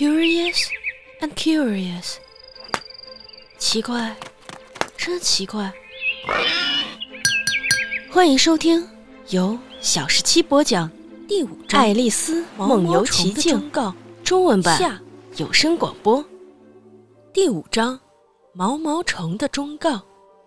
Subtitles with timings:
[0.00, 0.70] Curious
[1.20, 2.14] and curious，
[3.58, 4.16] 奇怪，
[4.96, 5.70] 真奇怪。
[8.10, 8.88] 欢迎收听
[9.28, 10.90] 由小十七播讲
[11.28, 13.70] 第五《章爱丽丝梦游奇境》
[14.24, 14.98] 中文版下
[15.36, 16.24] 有声广播。
[17.30, 18.00] 第五章
[18.54, 20.00] 毛毛虫的忠告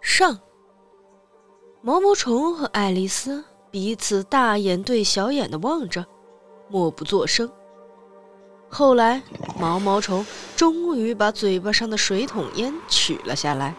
[0.00, 0.38] 上。
[1.82, 6.06] 毛毛虫和爱丽丝彼此大眼对小眼的望着，
[6.68, 7.50] 默不作声。
[8.70, 9.20] 后来，
[9.58, 10.24] 毛毛虫
[10.56, 13.74] 终于把嘴巴上的水桶烟取了下来，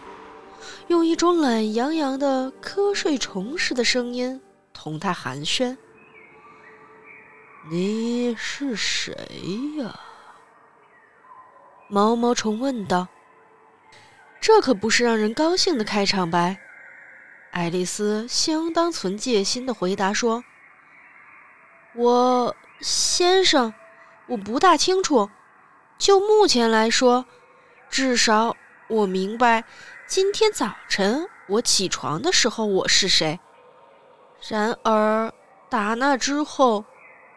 [0.87, 4.41] 用一种懒洋洋的瞌睡虫似的声音
[4.73, 5.77] 同他寒暄
[7.71, 9.15] ：“你是谁
[9.77, 9.99] 呀？”
[11.89, 13.07] 毛毛虫问道。
[14.41, 16.57] 这可不是让人高兴的开场白。
[17.51, 20.43] 爱丽丝相当存戒心的回答说
[21.95, 23.71] ：“我先生，
[24.31, 25.29] 我不大清楚。
[25.97, 27.25] 就目前来说，
[27.89, 28.55] 至少
[28.87, 29.65] 我明白
[30.07, 33.37] 今天早晨我起床的时候我是谁。
[34.47, 35.33] 然而
[35.69, 36.85] 打那之后，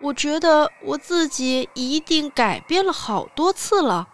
[0.00, 4.08] 我觉得我自己一定改变了好多次了。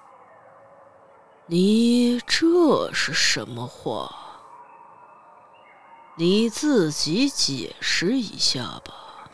[1.46, 4.10] 你这是什么话？”
[6.16, 9.30] 你自己解释一下吧，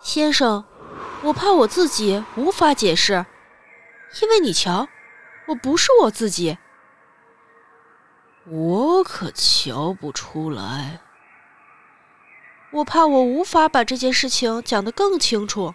[0.00, 0.64] 先生。
[1.22, 3.26] 我怕我自己无法解释，
[4.22, 4.88] 因为你瞧，
[5.46, 6.58] 我不是我自己。
[8.46, 11.00] 我可瞧不出来。
[12.72, 15.74] 我怕我无法把这件事情讲得更清楚。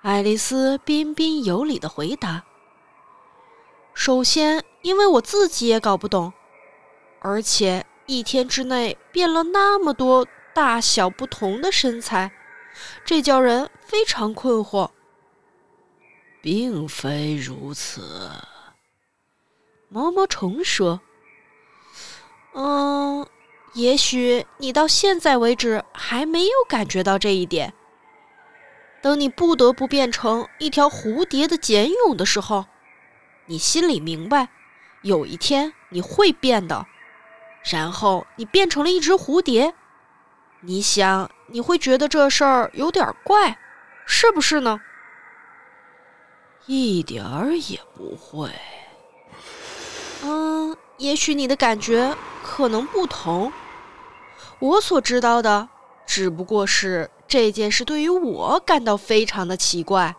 [0.00, 2.44] 爱丽丝彬彬有礼的回答
[3.92, 6.32] ：“首先，因为我自己也搞不懂。”
[7.20, 12.32] 而且一天之内变了那么多大小不同的身材，
[13.04, 14.90] 这叫人非常困惑。
[16.40, 18.30] 并非如此，
[19.88, 21.00] 毛毛虫说
[22.54, 23.26] ：“嗯，
[23.74, 27.72] 也许你到现在为止还没有感觉到这一点。
[29.00, 32.66] 等你不得不变成一条蝴蝶的茧蛹的时候，
[33.46, 34.48] 你心里明白，
[35.02, 36.86] 有一天你会变的。”
[37.70, 39.72] 然后你变成了一只蝴蝶，
[40.62, 43.58] 你想你会觉得这事儿有点怪，
[44.06, 44.80] 是不是呢？
[46.66, 48.50] 一点儿也不会。
[50.22, 53.52] 嗯，也许你的感觉可能不同。
[54.60, 55.68] 我所知道的
[56.06, 60.16] 只不过是这件事对于我感到非常的奇怪。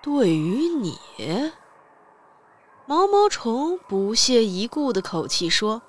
[0.00, 0.98] 对于你，
[2.86, 5.82] 毛毛虫不屑一顾的口气说。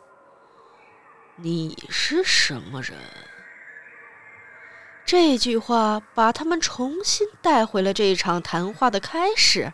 [1.38, 2.98] 你是什么人？
[5.12, 9.74] 这句话把他们重新带回了这场谈话的开始。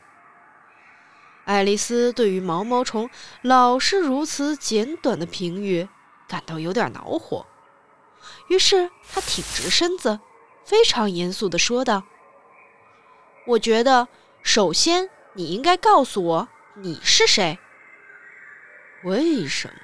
[1.45, 3.07] 爱丽丝对于毛毛虫
[3.43, 5.87] 老是如此简短的评语
[6.27, 7.45] 感到有点恼火，
[8.47, 10.19] 于是她挺直身子，
[10.65, 12.01] 非常严肃地说道
[13.45, 14.07] ：“我觉得，
[14.41, 17.59] 首先你应该告诉我你是谁。
[19.03, 19.75] 为什么？”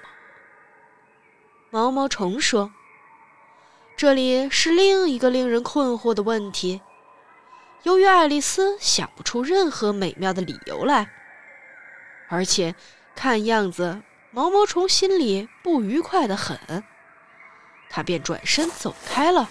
[1.70, 2.74] 毛毛虫说
[3.96, 6.82] ：“这里是另一个令人困惑的问题。
[7.84, 11.10] 由于爱丽丝想不出任何美妙的理由来，
[12.28, 12.76] 而且
[13.16, 16.84] 看样子毛毛虫心里不愉快的很，
[17.90, 19.50] 他便转身走开了。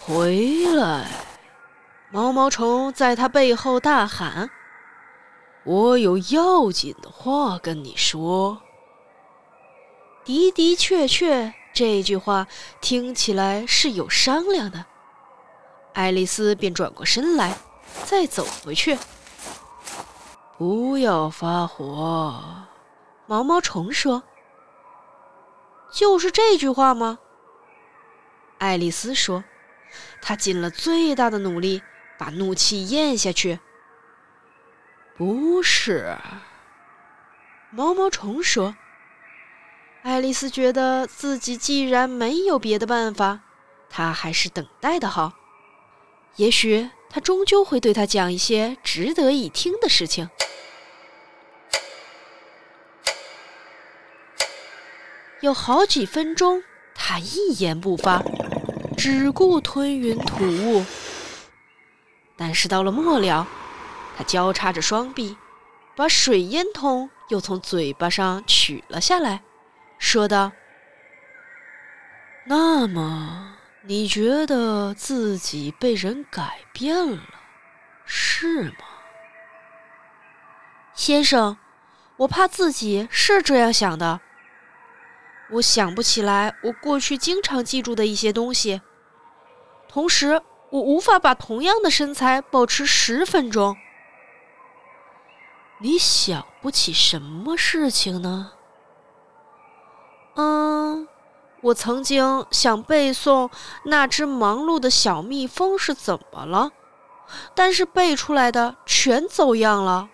[0.00, 1.08] 回来！
[2.10, 4.50] 毛毛虫在他背后大喊
[5.64, 8.60] ：‘我有要紧的话跟你说。’”
[10.24, 12.46] 的的确确，这句话
[12.80, 14.84] 听起来是有商量的。
[15.94, 17.56] 爱丽丝便转过身来，
[18.04, 18.98] 再走回去。
[20.58, 22.66] 不要发火，
[23.26, 24.22] 毛毛虫说。
[25.92, 27.18] 就是这句话吗？
[28.58, 29.44] 爱丽丝说。
[30.22, 31.82] 她尽了最大的努力
[32.18, 33.60] 把怒气咽下去。
[35.16, 36.16] 不是，
[37.70, 38.74] 毛毛虫说。
[40.02, 43.40] 爱丽丝觉得自己既然没有别的办法，
[43.88, 45.32] 她还是等待的好。
[46.36, 50.28] 也许他终究会对她讲一些值得一听的事情。
[55.40, 56.62] 有好几分钟，
[56.94, 58.22] 他一言不发，
[58.96, 60.84] 只顾吞云吐雾。
[62.36, 63.46] 但是到了末了，
[64.16, 65.36] 他交叉着双臂，
[65.94, 69.42] 把水烟筒又从嘴巴上取了下来。
[70.02, 70.50] 说道
[72.44, 77.22] ：“那么，你觉得自己被人改变了？”
[78.04, 78.74] 是吗？
[80.92, 81.56] 先生，
[82.16, 84.20] 我怕自己是这样想的。
[85.52, 88.82] 我想不起来我过去经常记住的一些东西，
[89.88, 93.76] 同时我无法把同样的身材保持十分钟。
[95.78, 98.52] 你想不起什么事情呢？
[100.34, 101.06] 嗯，
[101.62, 103.50] 我曾经想背诵
[103.84, 106.72] 那只忙碌的小蜜蜂是怎么了，
[107.54, 110.08] 但是背出来的全走样了。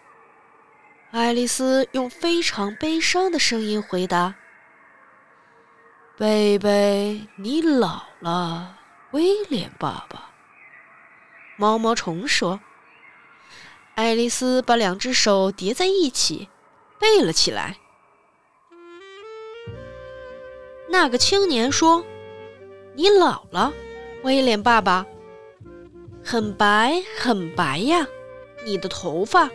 [1.10, 4.34] 爱丽丝用非常悲伤的声音回答
[6.18, 8.76] ：“贝贝，你老了，
[9.12, 10.30] 威廉爸爸。”
[11.56, 12.60] 毛毛虫说。
[13.94, 16.48] 爱丽丝把两只手叠在一起，
[17.00, 17.78] 背了起来。
[20.88, 22.04] 那个青年说
[22.94, 23.72] ：“你老了，
[24.22, 25.06] 威廉爸爸，
[26.24, 28.06] 很白很白呀，
[28.64, 29.50] 你的头发。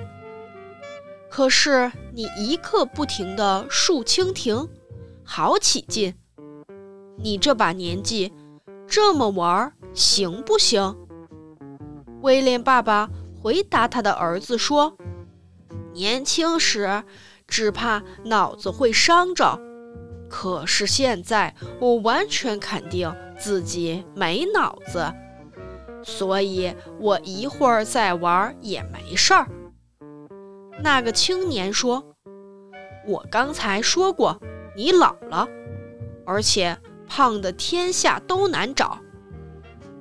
[1.29, 4.69] 可是你一刻不停的竖蜻蜓，
[5.23, 6.15] 好起劲。
[7.17, 8.31] 你这把年纪
[8.87, 10.95] 这么玩行不行？”
[12.21, 13.09] 威廉爸爸。
[13.41, 14.95] 回答他的儿子说
[15.91, 17.03] ：“年轻时
[17.45, 19.59] 只怕脑子会伤着，
[20.33, 25.13] 可是现在我完全肯定自己没脑子，
[26.01, 29.47] 所以我一会儿再玩也没事儿。”
[30.81, 32.03] 那个青年说
[33.05, 34.41] ：“我刚才说过，
[34.75, 35.47] 你老了，
[36.25, 36.75] 而且
[37.07, 38.97] 胖的天下都难找，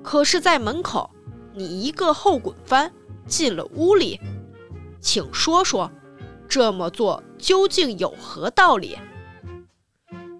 [0.03, 1.11] 可是，在门口
[1.53, 2.91] 你一个后滚翻。”
[3.29, 4.19] 进了屋里，
[5.01, 5.91] 请说说，
[6.49, 8.99] 这么做究竟有何道理？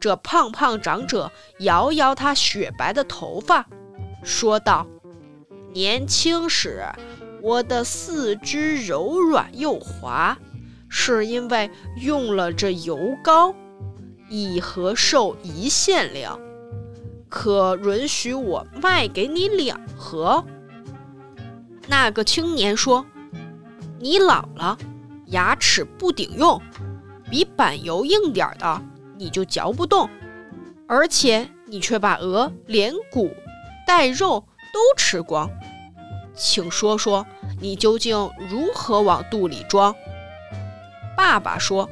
[0.03, 3.65] 这胖胖长者摇摇他雪白的头发，
[4.25, 4.85] 说道
[5.73, 6.85] ：“年轻时，
[7.41, 10.37] 我的四肢柔软又滑，
[10.89, 11.71] 是因为
[12.01, 13.55] 用了这油膏，
[14.29, 16.37] 一盒售一线两，
[17.29, 20.45] 可允许我卖给你两盒。”
[21.87, 23.07] 那个青年说
[24.03, 24.77] ：“你老了，
[25.27, 26.61] 牙齿不顶用，
[27.31, 28.83] 比板油硬点的
[29.23, 30.11] 你就嚼不动，
[30.89, 33.33] 而且你却把鹅连骨
[33.87, 34.41] 带肉
[34.73, 35.49] 都吃光。
[36.35, 37.25] 请说说，
[37.61, 38.17] 你究竟
[38.51, 39.95] 如何往肚里装？”
[41.17, 41.89] 爸爸说：“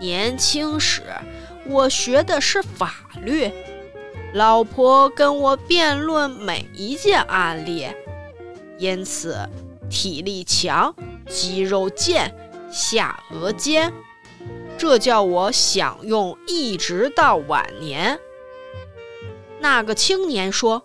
[0.00, 1.02] 年轻时
[1.64, 3.48] 我学的是法律，
[4.34, 7.86] 老婆跟我辩论每一件案例。”
[8.78, 9.48] 因此，
[9.88, 10.92] 体力强，
[11.28, 12.34] 肌肉健，
[12.68, 13.92] 下颚尖，
[14.82, 18.18] 这叫我享用一直到晚年。
[19.60, 20.82] 那个青年说：“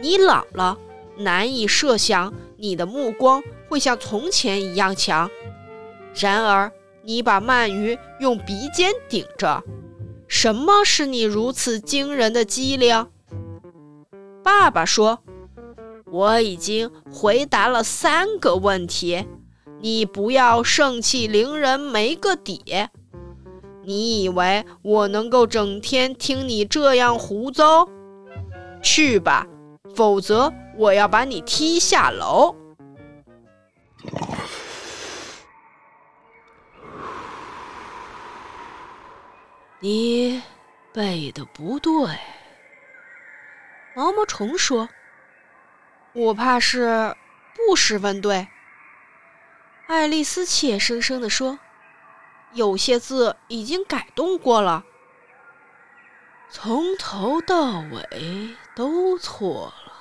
[0.00, 0.78] 你老了，
[1.16, 5.28] 难以设想你的目光会像从前一样强。
[6.14, 6.70] 然而，
[7.02, 9.64] 你把鳗鱼用鼻尖顶着，
[10.28, 13.08] 什么使你如此惊人的机灵？”
[14.44, 15.18] 爸爸说。
[16.06, 19.26] 我已经回答了三个问题，
[19.80, 22.62] 你不要盛气凌人没个底。
[23.88, 27.88] 你以为我能够整天听你这样胡诌？
[28.82, 29.46] 去吧，
[29.96, 32.54] 否则我要把你踢下楼。
[39.80, 40.42] 你
[40.92, 41.90] 背的不对，
[43.96, 44.86] 毛毛虫说。
[46.12, 47.16] 我怕是
[47.54, 48.48] 不十分对，
[49.86, 51.58] 爱丽丝怯生生地说
[52.52, 54.84] ：“有些字已经改动过了，
[56.50, 59.94] 从头到尾都错了。”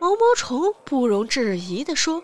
[0.00, 2.22] 毛毛虫不容置疑地说。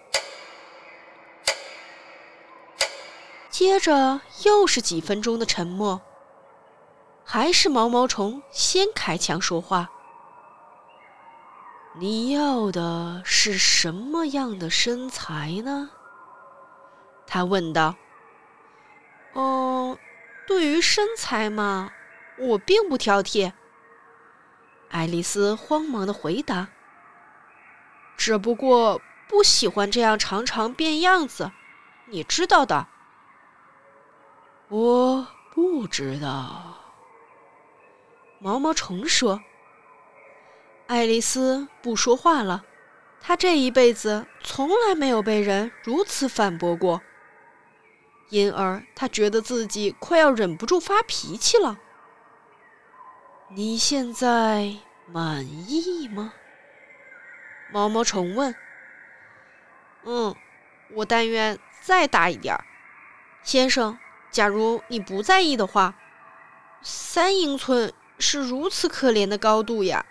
[3.50, 6.00] 接着又是几分钟的沉默，
[7.24, 9.90] 还是毛毛虫先开腔说话。
[11.96, 15.90] 你要的是什么样的身材呢？
[17.26, 17.94] 他问道。
[19.32, 19.98] “哦，
[20.46, 21.92] 对于身材嘛，
[22.38, 23.52] 我并不挑剔。”
[24.90, 26.68] 爱丽丝慌忙的回答。
[28.16, 31.52] “只不过不喜欢这样常常变样子，
[32.06, 32.88] 你知道的。
[34.68, 36.76] ”“我不知道。”
[38.40, 39.40] 毛毛虫说。
[40.86, 42.64] 爱丽丝不说话了，
[43.20, 47.00] 她这一辈子从来没有被人如此反驳过，
[48.30, 51.78] 因而他觉得自己快要忍不住发脾气了。
[53.50, 56.32] 你现在满意吗？
[57.72, 58.54] 毛毛虫问。
[60.04, 60.34] 嗯，
[60.92, 62.64] 我但愿再大一点儿。
[63.42, 63.98] 先生，
[64.30, 65.94] 假如你不在意的话，
[66.82, 70.06] 三英寸是如此可怜的高度呀。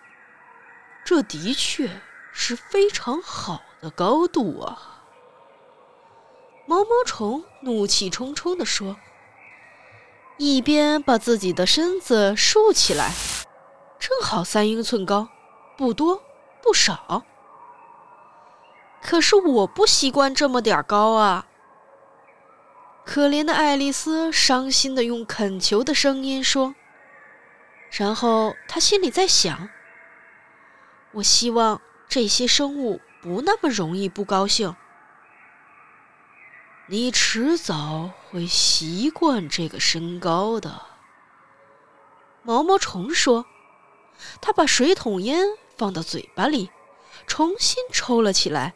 [1.06, 2.02] 这的确
[2.34, 4.99] 是非常好的高度啊！
[6.70, 8.96] 毛毛虫怒气冲冲地说，
[10.38, 13.12] 一边把自己的身子竖起来，
[13.98, 15.30] 正好三英寸高，
[15.76, 16.22] 不多
[16.62, 17.26] 不少。
[19.02, 21.48] 可是我不习惯这么点儿高啊！
[23.04, 26.76] 可怜的爱丽丝伤心的用恳求的声音说，
[27.90, 29.70] 然后她心里在想。
[31.14, 34.76] 我希望这些生物不那么容易不高兴。
[36.92, 40.82] 你迟早会习惯这个身高的。
[42.42, 43.46] 毛毛虫说
[44.42, 45.46] ：“他把水桶烟
[45.78, 46.72] 放到嘴巴里，
[47.28, 48.74] 重新抽了起来。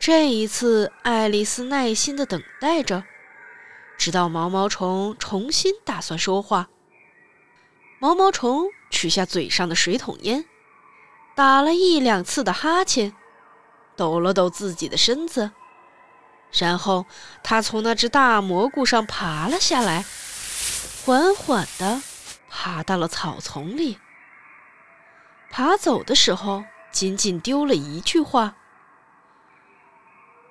[0.00, 3.04] 这一次，爱丽丝耐心的等待着，
[3.96, 6.68] 直到毛毛虫重新打算说话。
[8.00, 10.44] 毛毛虫取下嘴上的水桶烟。”
[11.36, 13.14] 打了一两次的哈欠，
[13.94, 15.52] 抖了抖自己的身子，
[16.52, 17.06] 然后
[17.42, 20.04] 他从那只大蘑菇上爬了下来，
[21.04, 22.02] 缓缓地
[22.50, 23.98] 爬到了草丛里。
[25.50, 28.54] 爬走的时候，仅仅丢了一句话：“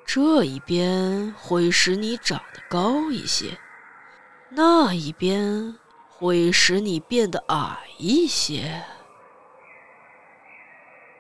[0.06, 3.58] 这一边会使你长得高一些，
[4.50, 5.76] 那一边
[6.10, 8.84] 会使你变得矮一些。”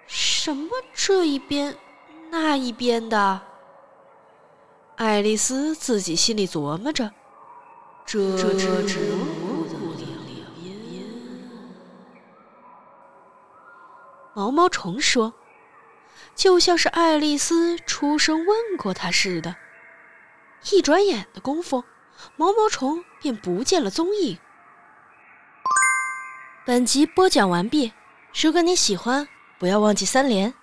[0.08, 1.78] 什么这一边
[2.30, 3.42] 那一边的？
[5.01, 7.12] 爱丽丝自己心里琢磨着。
[8.05, 9.74] 这这这植物的
[10.05, 11.03] 两边。
[14.36, 15.34] 毛毛虫说
[16.38, 19.55] ：“就像是爱丽丝出声问过他似的。”
[20.72, 21.84] 一转眼的功夫，
[22.36, 24.38] 毛毛虫便不见了踪影。
[26.63, 27.91] 本集播讲完毕。
[28.39, 29.27] 如果你喜欢，
[29.58, 30.53] 不要忘记三连，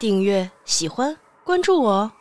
[0.00, 2.12] 订阅、喜欢、关注我哦。